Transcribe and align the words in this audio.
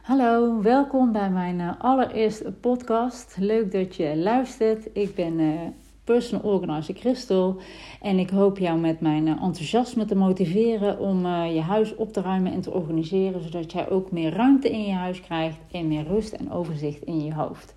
Hallo, 0.00 0.62
welkom 0.62 1.12
bij 1.12 1.30
mijn 1.30 1.60
eh, 1.60 1.70
allereerste 1.78 2.52
podcast. 2.52 3.36
Leuk 3.38 3.72
dat 3.72 3.96
je 3.96 4.16
luistert. 4.16 4.88
Ik 4.92 5.14
ben 5.14 5.38
uh, 5.38 5.60
personal 6.04 6.52
organizer 6.52 6.94
Christel 6.94 7.60
en 8.00 8.18
ik 8.18 8.30
hoop 8.30 8.58
jou 8.58 8.78
met 8.78 9.00
mijn 9.00 9.26
uh, 9.26 9.42
enthousiasme 9.42 10.04
te 10.04 10.14
motiveren 10.14 10.98
om 10.98 11.26
je 11.26 11.60
huis 11.60 11.94
op 11.94 12.12
te 12.12 12.20
ruimen 12.20 12.52
en 12.52 12.60
te 12.60 12.70
organiseren, 12.70 13.42
zodat 13.42 13.72
jij 13.72 13.90
ook 13.90 14.10
meer 14.10 14.32
ruimte 14.32 14.70
in 14.70 14.84
je 14.84 14.92
huis 14.92 15.20
krijgt 15.20 15.58
en 15.70 15.88
meer 15.88 16.06
rust 16.06 16.32
en 16.32 16.52
overzicht 16.52 17.02
in 17.02 17.24
je 17.24 17.34
hoofd. 17.34 17.74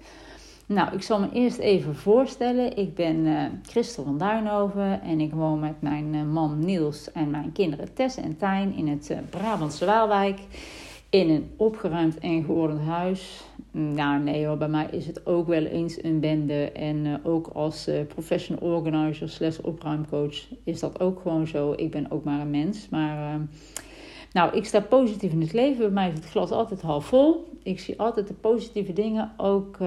Nou, 0.66 0.96
ik 0.96 1.02
zal 1.02 1.20
me 1.20 1.30
eerst 1.34 1.58
even 1.58 1.96
voorstellen. 1.96 2.78
Ik 2.78 2.96
ben 2.96 3.28
Christel 3.64 4.04
van 4.04 4.18
Duinhoven 4.18 5.02
en 5.02 5.20
ik 5.20 5.34
woon 5.34 5.60
met 5.60 5.82
mijn 5.82 6.32
man 6.32 6.60
Niels 6.60 7.12
en 7.12 7.30
mijn 7.30 7.52
kinderen 7.52 7.94
Tess 7.94 8.18
en 8.18 8.38
Tijn 8.38 8.76
in 8.76 8.88
het 8.88 9.16
Brabantse 9.30 9.86
Waalwijk 9.86 10.40
in 11.14 11.30
een 11.30 11.52
opgeruimd 11.58 12.20
en 12.20 12.44
geordend 12.44 12.82
huis. 12.82 13.44
Nou, 13.72 14.20
nee 14.22 14.46
hoor, 14.46 14.58
bij 14.58 14.68
mij 14.68 14.88
is 14.92 15.06
het 15.06 15.26
ook 15.26 15.48
wel 15.48 15.66
eens 15.66 16.04
een 16.04 16.20
bende. 16.20 16.72
En 16.72 17.06
uh, 17.06 17.14
ook 17.24 17.48
als 17.48 17.88
uh, 17.88 17.96
professional 18.08 18.76
organizer 18.76 19.30
slash 19.30 19.58
opruimcoach 19.60 20.36
is 20.64 20.80
dat 20.80 21.00
ook 21.00 21.20
gewoon 21.22 21.48
zo. 21.48 21.74
Ik 21.76 21.92
ben 21.92 22.12
ook 22.12 22.24
maar 22.24 22.40
een 22.40 22.50
mens. 22.50 22.90
Maar 22.90 23.36
uh, 23.36 23.42
nou, 24.32 24.58
ik 24.58 24.66
sta 24.66 24.80
positief 24.80 25.32
in 25.32 25.42
het 25.42 25.54
leven. 25.54 25.80
Bij 25.80 25.90
mij 25.90 26.08
is 26.08 26.14
het 26.14 26.26
glas 26.26 26.52
altijd 26.52 26.82
half 26.82 27.06
vol. 27.06 27.48
Ik 27.64 27.80
zie 27.80 28.00
altijd 28.00 28.28
de 28.28 28.34
positieve 28.34 28.94
dingen, 28.94 29.32
ook 29.38 29.78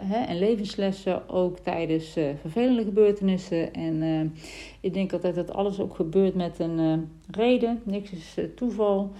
hè, 0.00 0.24
en 0.26 0.38
levenslessen, 0.38 1.28
ook 1.28 1.58
tijdens 1.58 2.12
vervelende 2.40 2.84
gebeurtenissen. 2.84 3.72
En 3.72 4.32
ik 4.80 4.94
denk 4.94 5.12
altijd 5.12 5.34
dat 5.34 5.52
alles 5.52 5.80
ook 5.80 5.94
gebeurt 5.94 6.34
met 6.34 6.58
een 6.58 7.08
reden. 7.30 7.80
Niks 7.84 8.10
is 8.10 8.38
toeval. 8.54 9.12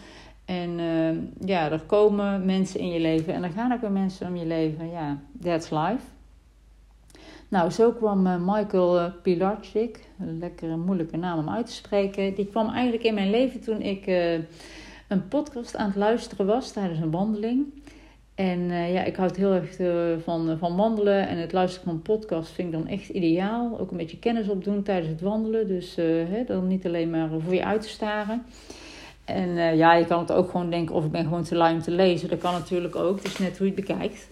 En 0.45 0.79
uh, 0.79 1.48
ja, 1.48 1.71
er 1.71 1.80
komen 1.87 2.45
mensen 2.45 2.80
in 2.80 2.89
je 2.89 3.01
leven 3.01 3.34
en 3.34 3.43
er 3.43 3.51
gaan 3.51 3.73
ook 3.73 3.80
weer 3.80 3.91
mensen 3.91 4.27
om 4.27 4.37
je 4.37 4.47
leven. 4.47 4.91
Ja, 4.91 5.19
that's 5.42 5.70
life. 5.70 6.12
Nou, 7.48 7.70
zo 7.70 7.92
kwam 7.92 8.27
uh, 8.27 8.34
Michael 8.39 9.01
uh, 9.01 9.06
Pilarczyk, 9.23 10.09
een 10.19 10.39
lekkere 10.39 10.77
moeilijke 10.77 11.17
naam 11.17 11.39
om 11.39 11.48
uit 11.48 11.67
te 11.67 11.73
spreken. 11.73 12.34
Die 12.34 12.47
kwam 12.47 12.69
eigenlijk 12.69 13.05
in 13.05 13.14
mijn 13.14 13.31
leven 13.31 13.61
toen 13.61 13.81
ik 13.81 14.06
uh, 14.06 14.33
een 15.09 15.28
podcast 15.28 15.77
aan 15.77 15.86
het 15.86 15.97
luisteren 15.97 16.47
was 16.47 16.73
tijdens 16.73 17.01
een 17.01 17.11
wandeling. 17.11 17.64
En 18.34 18.69
ja, 18.69 19.05
ik 19.05 19.17
houd 19.17 19.36
heel 19.36 19.53
erg 19.53 19.77
van, 20.23 20.58
van 20.58 20.77
wandelen 20.77 21.29
en 21.29 21.39
het 21.39 21.53
luisteren 21.53 21.89
van 21.89 22.03
podcast 22.03 22.51
vind 22.51 22.73
ik 22.73 22.81
dan 22.81 22.89
echt 22.89 23.08
ideaal. 23.08 23.79
Ook 23.81 23.91
een 23.91 23.97
beetje 23.97 24.19
kennis 24.19 24.48
opdoen 24.48 24.83
tijdens 24.83 25.08
het 25.08 25.20
wandelen. 25.20 25.67
Dus 25.69 25.95
hè, 25.97 26.45
dan 26.47 26.67
niet 26.67 26.86
alleen 26.86 27.11
maar 27.11 27.29
voor 27.39 27.55
je 27.55 27.64
uit 27.64 27.83
te 27.83 27.89
staren. 27.89 28.45
En 29.25 29.48
uh, 29.48 29.77
ja, 29.77 29.94
je 29.94 30.05
kan 30.05 30.19
het 30.19 30.33
ook 30.33 30.50
gewoon 30.50 30.70
denken 30.70 30.94
of 30.94 31.05
ik 31.05 31.11
ben 31.11 31.25
gewoon 31.25 31.42
te 31.42 31.55
lui 31.55 31.75
om 31.75 31.83
te 31.83 31.91
lezen. 31.91 32.28
Dat 32.28 32.39
kan 32.39 32.53
natuurlijk 32.53 32.97
ook. 32.97 33.20
Is 33.20 33.39
net 33.39 33.58
hoe 33.58 33.67
je 33.67 33.72
het 33.75 33.86
bekijkt. 33.86 34.28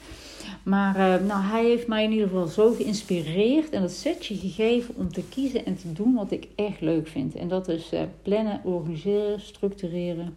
Maar 0.62 0.96
uh, 0.96 1.26
nou, 1.28 1.42
hij 1.42 1.64
heeft 1.64 1.86
mij 1.86 2.04
in 2.04 2.12
ieder 2.12 2.28
geval 2.28 2.46
zo 2.46 2.72
geïnspireerd 2.72 3.70
en 3.70 3.80
dat 3.80 3.90
setje 3.90 4.36
gegeven 4.36 4.94
om 4.96 5.12
te 5.12 5.22
kiezen 5.28 5.66
en 5.66 5.76
te 5.76 5.92
doen 5.92 6.14
wat 6.14 6.30
ik 6.30 6.48
echt 6.56 6.80
leuk 6.80 7.08
vind. 7.08 7.34
En 7.34 7.48
dat 7.48 7.68
is 7.68 7.92
uh, 7.92 8.00
plannen, 8.22 8.60
organiseren, 8.64 9.40
structureren. 9.40 10.36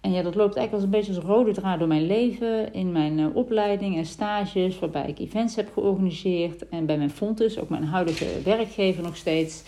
En 0.00 0.12
ja, 0.12 0.22
dat 0.22 0.34
loopt 0.34 0.56
eigenlijk 0.56 0.72
als 0.72 0.82
een 0.82 0.90
beetje 0.90 1.14
als 1.14 1.36
rode 1.36 1.52
draad 1.52 1.78
door 1.78 1.88
mijn 1.88 2.06
leven. 2.06 2.72
In 2.72 2.92
mijn 2.92 3.34
opleiding 3.34 3.96
en 3.96 4.06
stages, 4.06 4.78
waarbij 4.78 5.08
ik 5.08 5.18
events 5.18 5.56
heb 5.56 5.72
georganiseerd. 5.72 6.68
En 6.68 6.86
bij 6.86 6.96
mijn 6.96 7.10
Fontes, 7.10 7.58
ook 7.58 7.68
mijn 7.68 7.84
huidige 7.84 8.26
werkgever 8.44 9.02
nog 9.02 9.16
steeds 9.16 9.62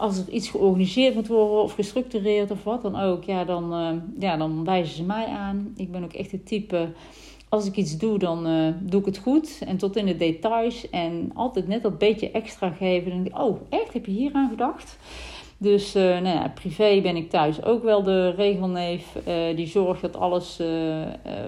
als 0.00 0.18
er 0.18 0.28
iets 0.28 0.48
georganiseerd 0.48 1.14
moet 1.14 1.26
worden 1.26 1.62
of 1.62 1.74
gestructureerd 1.74 2.50
of 2.50 2.64
wat 2.64 2.82
dan 2.82 3.00
ook, 3.00 3.24
ja, 3.24 3.44
dan, 3.44 3.80
uh, 3.80 3.90
ja, 4.18 4.36
dan 4.36 4.64
wijzen 4.64 4.96
ze 4.96 5.02
mij 5.02 5.26
aan. 5.26 5.72
Ik 5.76 5.90
ben 5.90 6.04
ook 6.04 6.12
echt 6.12 6.30
het 6.30 6.46
type, 6.46 6.88
als 7.48 7.66
ik 7.66 7.76
iets 7.76 7.98
doe, 7.98 8.18
dan 8.18 8.46
uh, 8.46 8.68
doe 8.80 9.00
ik 9.00 9.06
het 9.06 9.18
goed 9.18 9.58
en 9.66 9.76
tot 9.76 9.96
in 9.96 10.06
de 10.06 10.16
details. 10.16 10.90
En 10.90 11.30
altijd 11.34 11.68
net 11.68 11.82
dat 11.82 11.98
beetje 11.98 12.30
extra 12.30 12.70
geven. 12.70 13.12
En 13.12 13.38
oh, 13.38 13.60
echt, 13.68 13.92
heb 13.92 14.06
je 14.06 14.12
hier 14.12 14.32
aan 14.32 14.50
gedacht? 14.50 14.98
Dus 15.62 15.96
uh, 15.96 16.02
nou 16.02 16.24
ja, 16.24 16.48
privé 16.48 17.00
ben 17.00 17.16
ik 17.16 17.30
thuis 17.30 17.62
ook 17.62 17.82
wel 17.82 18.02
de 18.02 18.30
regelneef. 18.30 19.16
Uh, 19.28 19.56
die 19.56 19.66
zorgt 19.66 20.00
dat 20.00 20.16
alles 20.16 20.60
uh, 20.60 20.66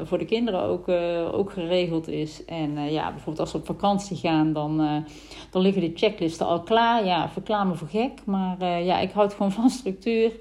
voor 0.05 0.19
de 0.19 0.25
kinderen 0.25 0.63
ook, 0.63 0.89
ook 1.33 1.53
geregeld 1.53 2.09
is. 2.09 2.45
En 2.45 2.91
ja, 2.91 3.11
bijvoorbeeld 3.11 3.41
als 3.41 3.53
we 3.53 3.59
op 3.59 3.67
vakantie 3.67 4.17
gaan, 4.17 4.53
dan, 4.53 5.05
dan 5.51 5.63
liggen 5.63 5.83
de 5.83 5.93
checklisten 5.95 6.47
al 6.47 6.61
klaar. 6.61 7.05
Ja, 7.05 7.29
verklaar 7.29 7.67
me 7.67 7.75
voor 7.75 7.89
gek. 7.89 8.25
Maar 8.25 8.65
ja, 8.83 8.99
ik 8.99 9.11
houd 9.11 9.35
gewoon 9.35 9.53
van 9.53 9.71
structuur. 9.81 10.33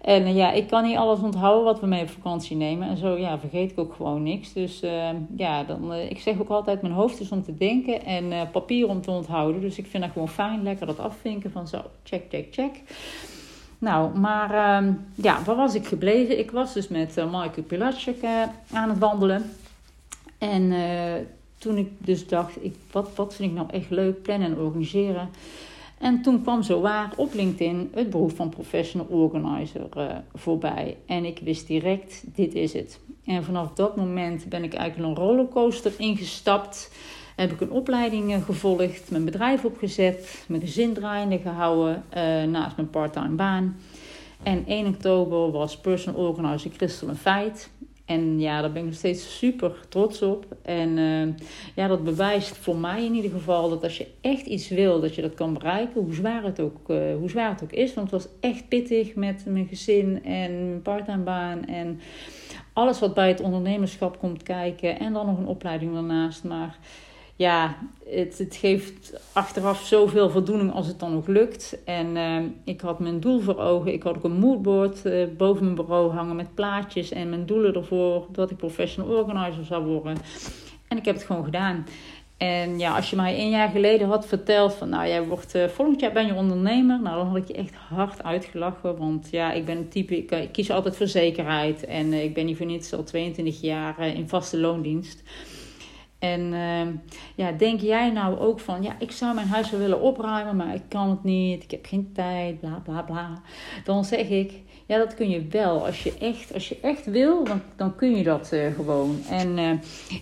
En 0.00 0.22
uh, 0.22 0.36
ja, 0.36 0.52
ik 0.52 0.66
kan 0.66 0.82
niet 0.82 0.96
alles 0.96 1.20
onthouden 1.20 1.64
wat 1.64 1.80
we 1.80 1.86
mee 1.86 2.02
op 2.02 2.10
vakantie 2.10 2.56
nemen. 2.56 2.88
En 2.88 2.96
zo 2.96 3.16
ja, 3.16 3.38
vergeet 3.38 3.70
ik 3.70 3.78
ook 3.78 3.94
gewoon 3.94 4.22
niks. 4.22 4.52
Dus 4.52 4.82
uh, 4.82 5.08
ja, 5.36 5.64
dan, 5.64 5.92
uh, 5.92 6.10
ik 6.10 6.20
zeg 6.20 6.40
ook 6.40 6.48
altijd, 6.48 6.82
mijn 6.82 6.94
hoofd 6.94 7.20
is 7.20 7.30
om 7.30 7.42
te 7.42 7.56
denken 7.56 8.04
en 8.04 8.50
papier 8.50 8.88
om 8.88 9.00
te 9.00 9.10
onthouden. 9.10 9.60
Dus 9.60 9.78
ik 9.78 9.86
vind 9.86 10.02
dat 10.02 10.12
gewoon 10.12 10.28
fijn, 10.28 10.62
lekker 10.62 10.86
dat 10.86 10.98
afvinken 10.98 11.50
van 11.50 11.68
zo, 11.68 11.82
check, 12.02 12.22
check, 12.28 12.46
check. 12.50 12.80
Nou, 13.78 14.18
maar 14.18 14.54
ehm, 14.54 14.92
ja, 15.14 15.42
waar 15.44 15.56
was 15.56 15.74
ik 15.74 15.86
gebleven? 15.86 16.38
Ik 16.38 16.50
was 16.50 16.72
dus 16.72 16.88
met 16.88 17.16
Michael 17.16 17.62
Pilatschek 17.66 18.24
aan 18.72 18.88
het 18.88 18.98
wandelen. 18.98 19.50
En 20.38 20.72
toen 21.58 21.76
ik 21.76 21.88
dus 21.98 22.26
dacht, 22.26 22.64
ik, 22.64 22.74
wat, 22.92 23.10
wat 23.14 23.34
vind 23.34 23.50
ik 23.50 23.56
nou 23.56 23.68
echt 23.70 23.90
leuk, 23.90 24.22
plannen 24.22 24.48
en 24.48 24.58
organiseren... 24.58 25.28
En 26.00 26.22
toen 26.22 26.42
kwam 26.42 26.62
zo 26.62 26.80
waar 26.80 27.12
op 27.16 27.34
LinkedIn 27.34 27.90
het 27.94 28.10
beroep 28.10 28.36
van 28.36 28.48
professional 28.48 29.06
organizer 29.06 29.86
uh, 29.96 30.06
voorbij. 30.34 30.96
En 31.06 31.24
ik 31.24 31.40
wist 31.42 31.66
direct, 31.66 32.24
dit 32.34 32.54
is 32.54 32.72
het. 32.72 33.00
En 33.24 33.44
vanaf 33.44 33.72
dat 33.72 33.96
moment 33.96 34.48
ben 34.48 34.64
ik 34.64 34.74
eigenlijk 34.74 35.08
een 35.08 35.24
rollercoaster 35.24 35.92
ingestapt. 35.98 36.92
Heb 37.36 37.52
ik 37.52 37.60
een 37.60 37.70
opleiding 37.70 38.34
uh, 38.34 38.42
gevolgd, 38.42 39.10
mijn 39.10 39.24
bedrijf 39.24 39.64
opgezet, 39.64 40.44
mijn 40.48 40.60
gezin 40.60 40.92
draaiende 40.92 41.38
gehouden 41.38 42.04
uh, 42.16 42.42
naast 42.42 42.76
mijn 42.76 42.90
parttime 42.90 43.34
baan. 43.34 43.76
En 44.42 44.66
1 44.66 44.86
oktober 44.86 45.50
was 45.50 45.76
personal 45.76 46.26
organizer 46.28 46.70
Christel 46.76 47.08
een 47.08 47.16
feit. 47.16 47.70
En 48.10 48.40
ja, 48.40 48.60
daar 48.60 48.72
ben 48.72 48.82
ik 48.82 48.88
nog 48.88 48.96
steeds 48.96 49.38
super 49.38 49.72
trots 49.88 50.22
op. 50.22 50.46
En 50.62 50.96
uh, 50.96 51.28
ja, 51.74 51.86
dat 51.88 52.04
bewijst 52.04 52.56
voor 52.56 52.76
mij 52.76 53.04
in 53.04 53.14
ieder 53.14 53.30
geval 53.30 53.68
dat 53.68 53.82
als 53.82 53.98
je 53.98 54.06
echt 54.20 54.46
iets 54.46 54.68
wil, 54.68 55.00
dat 55.00 55.14
je 55.14 55.22
dat 55.22 55.34
kan 55.34 55.52
bereiken, 55.52 56.00
hoe 56.00 56.14
zwaar 56.14 56.42
het 56.42 56.60
ook, 56.60 56.88
uh, 56.88 57.14
hoe 57.18 57.30
zwaar 57.30 57.50
het 57.50 57.62
ook 57.62 57.72
is. 57.72 57.94
Want 57.94 58.10
het 58.10 58.22
was 58.22 58.32
echt 58.40 58.68
pittig 58.68 59.14
met 59.14 59.44
mijn 59.46 59.66
gezin 59.66 60.24
en 60.24 60.68
mijn 60.68 60.82
parttime 60.82 61.22
baan 61.22 61.64
en 61.64 62.00
alles 62.72 62.98
wat 62.98 63.14
bij 63.14 63.28
het 63.28 63.40
ondernemerschap 63.40 64.18
komt 64.18 64.42
kijken. 64.42 64.98
En 64.98 65.12
dan 65.12 65.26
nog 65.26 65.38
een 65.38 65.46
opleiding 65.46 65.92
daarnaast. 65.92 66.44
Maar 66.44 66.78
ja, 67.40 67.76
het, 68.08 68.38
het 68.38 68.56
geeft 68.56 69.12
achteraf 69.32 69.86
zoveel 69.86 70.30
voldoening 70.30 70.72
als 70.72 70.86
het 70.86 70.98
dan 70.98 71.12
nog 71.12 71.26
lukt. 71.26 71.76
En 71.84 72.16
uh, 72.16 72.36
ik 72.64 72.80
had 72.80 72.98
mijn 72.98 73.20
doel 73.20 73.40
voor 73.40 73.58
ogen. 73.58 73.92
Ik 73.92 74.02
had 74.02 74.16
ook 74.16 74.24
een 74.24 74.38
moodboard 74.38 75.04
uh, 75.04 75.26
boven 75.36 75.64
mijn 75.64 75.76
bureau 75.76 76.12
hangen 76.12 76.36
met 76.36 76.54
plaatjes 76.54 77.10
en 77.12 77.28
mijn 77.28 77.46
doelen 77.46 77.74
ervoor. 77.74 78.26
Dat 78.32 78.50
ik 78.50 78.56
professional 78.56 79.16
organizer 79.16 79.64
zou 79.64 79.84
worden. 79.84 80.16
En 80.88 80.96
ik 80.96 81.04
heb 81.04 81.14
het 81.14 81.24
gewoon 81.24 81.44
gedaan. 81.44 81.86
En 82.36 82.78
ja, 82.78 82.96
als 82.96 83.10
je 83.10 83.16
mij 83.16 83.38
een 83.38 83.50
jaar 83.50 83.68
geleden 83.68 84.08
had 84.08 84.26
verteld 84.26 84.74
van 84.74 84.88
nou, 84.88 85.08
jij 85.08 85.26
wordt 85.26 85.54
uh, 85.54 85.68
volgend 85.68 86.00
jaar 86.00 86.12
ben 86.12 86.26
je 86.26 86.34
ondernemer. 86.34 87.00
Nou, 87.00 87.16
dan 87.16 87.26
had 87.26 87.36
ik 87.36 87.48
je 87.48 87.54
echt 87.54 87.74
hard 87.74 88.22
uitgelachen. 88.22 88.96
Want 88.96 89.28
ja, 89.30 89.52
ik 89.52 89.64
ben 89.64 89.76
een 89.76 89.88
type, 89.88 90.16
ik, 90.16 90.30
ik 90.30 90.52
kies 90.52 90.70
altijd 90.70 90.96
voor 90.96 91.06
zekerheid. 91.06 91.84
En 91.84 92.12
ik 92.12 92.34
ben 92.34 92.46
niet 92.46 92.56
voor 92.56 92.66
niets 92.66 92.92
al 92.92 93.04
22 93.04 93.60
jaar 93.60 94.06
in 94.06 94.28
vaste 94.28 94.58
loondienst. 94.58 95.22
En 96.20 96.40
uh, 96.52 96.86
ja, 97.34 97.52
denk 97.52 97.80
jij 97.80 98.10
nou 98.10 98.38
ook 98.38 98.60
van, 98.60 98.82
ja, 98.82 98.96
ik 98.98 99.10
zou 99.10 99.34
mijn 99.34 99.46
huis 99.46 99.70
wel 99.70 99.80
willen 99.80 100.00
opruimen, 100.00 100.56
maar 100.56 100.74
ik 100.74 100.82
kan 100.88 101.10
het 101.10 101.24
niet, 101.24 101.62
ik 101.62 101.70
heb 101.70 101.86
geen 101.86 102.10
tijd, 102.14 102.60
bla 102.60 102.82
bla 102.84 103.02
bla. 103.02 103.42
Dan 103.84 104.04
zeg 104.04 104.28
ik, 104.28 104.52
ja, 104.86 104.98
dat 104.98 105.14
kun 105.14 105.30
je 105.30 105.46
wel. 105.46 105.86
Als 105.86 106.02
je 106.02 106.14
echt, 106.20 106.54
als 106.54 106.68
je 106.68 106.78
echt 106.82 107.06
wil, 107.06 107.44
dan, 107.44 107.60
dan 107.76 107.94
kun 107.96 108.16
je 108.16 108.22
dat 108.22 108.50
uh, 108.52 108.74
gewoon. 108.74 109.18
En 109.28 109.58
uh, 109.58 109.72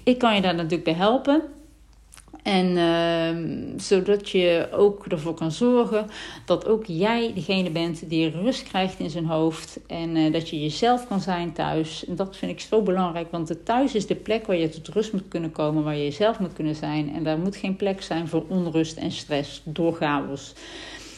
ik 0.04 0.18
kan 0.18 0.34
je 0.34 0.40
daar 0.40 0.54
natuurlijk 0.54 0.84
bij 0.84 0.92
helpen. 0.92 1.42
En 2.48 2.76
uh, 2.76 3.78
zodat 3.80 4.30
je 4.30 4.68
ook 4.72 5.06
ervoor 5.06 5.34
kan 5.34 5.52
zorgen 5.52 6.06
dat 6.44 6.66
ook 6.66 6.84
jij 6.86 7.32
degene 7.34 7.70
bent 7.70 8.08
die 8.08 8.30
rust 8.30 8.62
krijgt 8.62 8.98
in 8.98 9.10
zijn 9.10 9.26
hoofd. 9.26 9.78
En 9.86 10.16
uh, 10.16 10.32
dat 10.32 10.48
je 10.48 10.60
jezelf 10.60 11.08
kan 11.08 11.20
zijn 11.20 11.52
thuis. 11.52 12.04
En 12.04 12.16
dat 12.16 12.36
vind 12.36 12.52
ik 12.52 12.60
zo 12.60 12.82
belangrijk, 12.82 13.30
want 13.30 13.48
het 13.48 13.64
thuis 13.64 13.94
is 13.94 14.06
de 14.06 14.14
plek 14.14 14.46
waar 14.46 14.56
je 14.56 14.68
tot 14.68 14.88
rust 14.88 15.12
moet 15.12 15.28
kunnen 15.28 15.50
komen, 15.50 15.84
waar 15.84 15.96
je 15.96 16.04
jezelf 16.04 16.38
moet 16.38 16.52
kunnen 16.52 16.74
zijn. 16.74 17.14
En 17.14 17.24
daar 17.24 17.38
moet 17.38 17.56
geen 17.56 17.76
plek 17.76 18.02
zijn 18.02 18.28
voor 18.28 18.44
onrust 18.48 18.96
en 18.96 19.12
stress 19.12 19.62
door 19.64 19.94
chaos. 19.94 20.52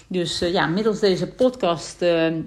Dus 0.06 0.42
uh, 0.42 0.52
ja, 0.52 0.66
middels 0.66 1.00
deze 1.00 1.26
podcast 1.26 2.02
ehm, 2.02 2.40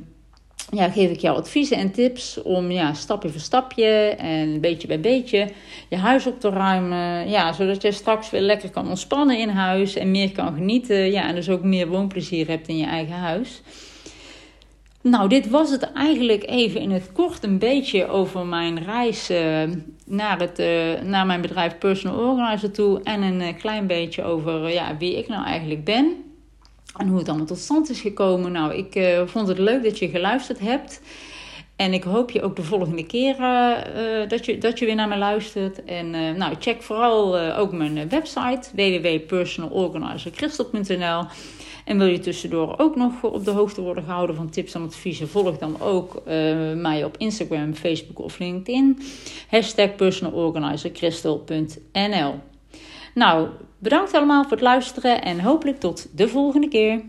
ja, 0.72 0.90
geef 0.90 1.10
ik 1.10 1.20
jou 1.20 1.38
adviezen 1.38 1.78
en 1.78 1.92
tips 1.92 2.42
om 2.42 2.72
ja, 2.72 2.94
stapje 2.94 3.30
voor 3.30 3.42
stapje 3.42 4.16
en 4.18 4.62
beetje 4.62 4.88
bij 4.88 5.00
beetje 5.00 5.50
je 5.90 5.98
huis 5.98 6.28
op 6.28 6.40
te 6.40 6.50
ruimen. 6.50 7.30
Ja, 7.30 7.54
zodat 7.54 7.82
je 7.82 7.92
straks 7.92 8.30
weer 8.30 8.42
lekker 8.42 8.70
kan 8.70 8.90
ontspannen 8.90 9.38
in 9.38 9.50
huis 9.50 9.96
en 9.96 10.12
meer 10.12 10.32
kan 10.32 10.54
genieten. 10.54 11.12
Ja, 11.12 11.28
en 11.28 11.36
dus 11.36 11.50
ook 11.50 11.64
meer 11.64 11.88
woonplezier 11.88 12.48
hebt 12.48 12.68
in 12.68 12.78
je 12.78 12.86
eigen 12.86 13.16
huis. 13.16 13.62
Nou, 15.02 15.30
dit 15.30 15.50
was 15.50 15.70
het 15.70 15.92
eigenlijk 15.94 16.50
even 16.50 16.82
in 16.82 16.92
het 16.92 17.12
kort 17.12 17.44
een 17.44 17.60
beetje 17.60 18.08
over 18.08 18.46
mijn 18.46 18.84
reis 18.84 19.32
uh, 19.32 19.64
naar, 20.06 20.40
het, 20.40 20.60
uh, 20.60 21.02
naar 21.02 21.26
mijn 21.26 21.42
bedrijf 21.42 21.78
Personal 21.78 22.30
Organizer 22.30 22.72
toe. 22.72 23.02
En 23.04 23.22
een 23.22 23.58
klein 23.58 23.88
beetje 23.88 24.24
over 24.24 24.70
ja, 24.70 24.98
wie 24.98 25.18
ik 25.18 25.28
nou 25.28 25.46
eigenlijk 25.46 25.84
ben. 25.84 26.23
En 26.98 27.08
hoe 27.08 27.18
het 27.18 27.28
allemaal 27.28 27.46
tot 27.46 27.58
stand 27.58 27.90
is 27.90 28.02
gekomen. 28.02 28.52
Nou, 28.52 28.74
ik 28.74 29.18
vond 29.26 29.48
het 29.48 29.58
leuk 29.58 29.84
dat 29.84 30.00
je 30.00 30.10
geluisterd 30.10 30.60
hebt. 30.60 31.02
En 31.76 31.94
ik 31.94 32.04
hoop 32.04 32.32
je 32.32 32.42
ook 32.42 32.56
de 32.56 32.64
volgende 32.64 33.06
keer 33.06 33.36
uh, 33.40 33.76
dat, 34.28 34.46
je, 34.46 34.58
dat 34.58 34.80
je 34.80 34.86
weer 34.86 34.96
naar 34.96 35.08
me 35.08 35.18
luistert. 35.18 35.84
En 35.84 36.10
nou, 36.38 36.56
check 36.60 36.82
vooral 36.82 37.40
ook 37.40 37.72
mijn 37.72 38.10
website 38.10 38.70
www.personalorganizerchrystal.nl 38.76 41.26
En 41.86 41.98
wil 41.98 42.08
je 42.08 42.20
tussendoor 42.20 42.74
ook 42.78 42.96
nog 42.96 43.24
op 43.24 43.46
de 43.46 43.52
hoogte 43.52 43.82
worden 43.82 44.04
gehouden 44.04 44.36
van 44.36 44.50
tips 44.50 44.74
en 44.74 44.82
adviezen, 44.82 45.30
volg 45.30 45.58
dan 45.58 45.82
ook 45.82 46.22
mij 46.76 47.04
op 47.04 47.18
Instagram, 47.18 47.74
Facebook 47.74 48.20
of 48.20 48.40
LinkedIn. 48.40 49.02
Hashtag 49.48 49.96
Nou, 53.14 53.48
bedankt 53.78 54.14
allemaal 54.14 54.44
voor 54.44 54.52
het 54.52 54.62
luisteren 54.62 55.22
en 55.22 55.40
hopelijk 55.40 55.80
tot 55.80 56.08
de 56.18 56.28
volgende 56.28 56.68
keer. 56.68 57.02